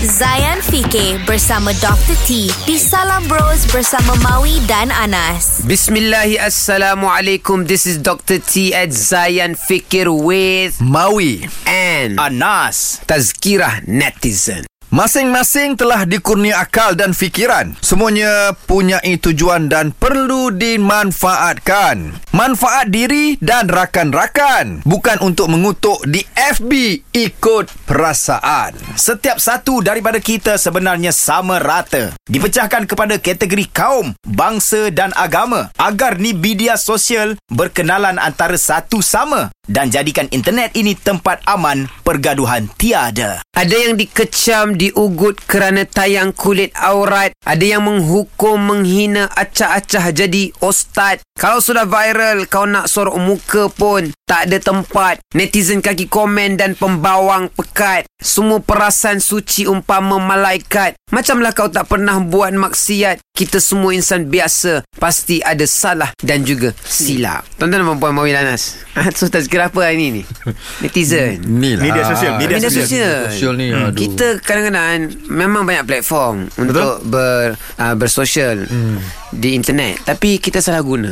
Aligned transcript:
Zayan 0.00 0.64
Fikir 0.64 1.20
bersama 1.28 1.76
Dr. 1.76 2.16
T 2.24 2.48
di 2.64 2.80
Salam 2.80 3.20
Bros 3.28 3.68
bersama 3.68 4.16
Maui 4.24 4.56
dan 4.64 4.88
Anas. 4.88 5.60
Bismillahi 5.68 6.40
Assalamualaikum 6.40 7.68
This 7.68 7.84
is 7.84 8.00
Dr. 8.00 8.40
T 8.40 8.72
at 8.72 8.96
Zayan 8.96 9.52
Fikir 9.52 10.08
with 10.08 10.80
Maui. 10.80 11.44
and 11.68 12.16
Anas. 12.16 13.04
Tazkirah 13.04 13.84
Netizen 13.84 14.69
Masing-masing 14.90 15.78
telah 15.78 16.02
dikurnia 16.02 16.66
akal 16.66 16.98
dan 16.98 17.14
fikiran. 17.14 17.78
Semuanya 17.78 18.50
punya 18.66 18.98
tujuan 18.98 19.70
dan 19.70 19.94
perlu 19.94 20.50
dimanfaatkan. 20.50 22.18
Manfaat 22.34 22.90
diri 22.90 23.38
dan 23.38 23.70
rakan-rakan. 23.70 24.82
Bukan 24.82 25.22
untuk 25.22 25.46
mengutuk 25.46 26.02
di 26.10 26.26
FB 26.34 27.06
ikut 27.14 27.70
perasaan. 27.86 28.74
Setiap 28.98 29.38
satu 29.38 29.78
daripada 29.78 30.18
kita 30.18 30.58
sebenarnya 30.58 31.14
sama 31.14 31.62
rata. 31.62 32.10
Dipecahkan 32.26 32.90
kepada 32.90 33.14
kategori 33.22 33.70
kaum, 33.70 34.10
bangsa 34.26 34.90
dan 34.90 35.14
agama 35.14 35.70
agar 35.78 36.18
ni 36.18 36.34
media 36.34 36.74
sosial 36.74 37.38
berkenalan 37.46 38.18
antara 38.18 38.58
satu 38.58 38.98
sama 38.98 39.54
dan 39.70 39.86
jadikan 39.94 40.26
internet 40.34 40.74
ini 40.74 40.98
tempat 40.98 41.38
aman 41.46 41.86
pergaduhan 42.02 42.66
tiada. 42.74 43.38
Ada 43.54 43.76
yang 43.86 43.94
dikecam, 43.94 44.74
diugut 44.74 45.38
kerana 45.46 45.86
tayang 45.86 46.34
kulit 46.34 46.74
aurat. 46.74 47.30
Ada 47.46 47.78
yang 47.78 47.86
menghukum, 47.86 48.58
menghina, 48.58 49.30
acah-acah 49.30 50.10
jadi 50.10 50.50
ustaz. 50.58 51.22
Kalau 51.38 51.62
sudah 51.62 51.86
viral, 51.86 52.50
kau 52.50 52.66
nak 52.66 52.90
sorok 52.90 53.16
muka 53.16 53.70
pun 53.70 54.10
tak 54.30 54.46
ada 54.46 54.62
tempat. 54.62 55.18
Netizen 55.34 55.82
kaki 55.82 56.06
komen 56.06 56.54
dan 56.54 56.78
pembawang 56.78 57.50
pekat. 57.50 58.06
Semua 58.22 58.62
perasan 58.62 59.18
suci 59.18 59.66
umpama 59.66 60.22
malaikat. 60.22 60.99
Macamlah 61.10 61.50
kau 61.50 61.66
tak 61.66 61.90
pernah 61.90 62.22
buat 62.22 62.54
maksiat. 62.54 63.18
Kita 63.34 63.58
semua 63.58 63.90
insan 63.90 64.30
biasa. 64.30 64.86
Pasti 64.94 65.42
ada 65.42 65.66
salah 65.66 66.14
dan 66.22 66.46
juga 66.46 66.70
silap. 66.86 67.42
Tuan-tuan 67.58 67.82
dan 67.82 67.98
puan 67.98 68.14
Mawi 68.14 68.30
Lanas. 68.30 68.78
Ah, 68.94 69.10
so 69.18 69.26
tazkirah 69.26 69.74
apa 69.74 69.90
hari 69.90 69.98
ni 69.98 70.08
ni? 70.20 70.22
Netizen. 70.84 71.42
Ni 71.60 71.74
lah. 71.74 71.82
Media 71.82 72.02
sosial, 72.06 72.32
media 72.38 72.56
Media 72.62 72.70
sosial. 72.70 72.86
sosial. 72.86 73.18
Sosial 73.32 73.52
ni, 73.58 73.66
aduh. 73.74 73.90
Kita 73.96 74.26
kadang-kadang 74.38 75.10
memang 75.26 75.66
banyak 75.66 75.82
platform 75.82 76.46
untuk 76.54 77.02
ber 77.02 77.58
uh, 77.80 77.94
bersosial 77.98 78.70
di 79.34 79.58
internet. 79.58 80.04
Tapi 80.06 80.38
kita 80.38 80.62
salah 80.62 80.84
guna. 80.84 81.10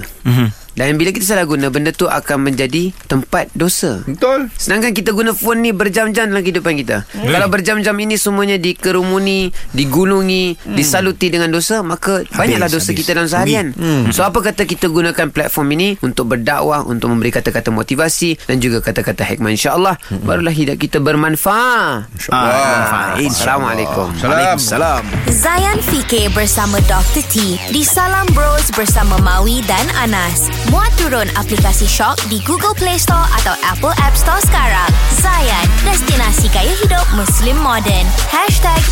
Dan 0.78 0.94
bila 0.94 1.10
kita 1.10 1.26
salah 1.26 1.42
guna, 1.42 1.74
benda 1.74 1.90
tu 1.90 2.06
akan 2.06 2.46
menjadi 2.46 2.94
tempat 3.10 3.50
dosa. 3.50 4.06
Betul. 4.06 4.46
Sedangkan 4.54 4.94
kita 4.94 5.10
guna 5.10 5.34
phone 5.34 5.66
ni 5.66 5.74
berjam-jam 5.74 6.30
dalam 6.30 6.38
kehidupan 6.38 6.78
kita. 6.78 7.02
Kalau 7.10 7.50
berjam-jam 7.50 7.98
ini 7.98 8.14
semuanya 8.14 8.62
dikerumuni, 8.62 9.50
digulungi, 9.74 10.70
disaluti 10.70 11.34
dengan 11.34 11.50
dosa, 11.50 11.82
maka 11.82 12.22
banyaklah 12.30 12.70
dosa 12.70 12.94
habis. 12.94 12.98
kita 13.02 13.10
dalam 13.18 13.26
seharian. 13.26 13.66
So 14.14 14.22
apa 14.22 14.38
kata 14.38 14.70
kita 14.70 14.86
gunakan 14.86 15.34
platform 15.34 15.74
ini 15.74 15.88
untuk 15.98 16.30
berdakwah, 16.30 16.86
untuk 16.86 17.10
memberi 17.10 17.34
kata-kata 17.34 17.74
motivasi 17.74 18.38
dan 18.46 18.62
juga 18.62 18.78
kata-kata 18.78 19.26
hikmah 19.26 19.50
insya-Allah, 19.50 19.98
barulah 20.22 20.54
hidup 20.54 20.78
kita 20.78 21.02
bermanfaat. 21.02 22.06
Ah, 22.30 23.18
Assalamualaikum. 23.18 24.14
Waalaikumsalam. 24.22 25.02
Zayan 25.26 25.82
Fikir 25.82 26.30
bersama 26.30 26.78
Dr. 26.86 27.26
T 27.26 27.58
di 27.74 27.82
Salam 27.82 28.30
Bros 28.30 28.70
bersama 28.78 29.18
Maui 29.18 29.58
dan 29.66 29.82
Anas. 29.98 30.46
Muat 30.68 30.92
turun 31.00 31.24
aplikasi 31.40 31.88
Shock 31.88 32.28
di 32.28 32.44
Google 32.44 32.76
Play 32.76 33.00
Store 33.00 33.24
atau 33.40 33.56
Apple 33.64 33.96
App 34.04 34.12
Store 34.12 34.36
sekarang. 34.44 34.90
Zayan, 35.16 35.64
destinasi 35.80 36.52
gaya 36.52 36.76
hidup 36.84 37.08
Muslim 37.16 37.56
modern. 37.64 38.04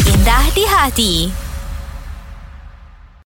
#IndahDiHati 0.09 1.45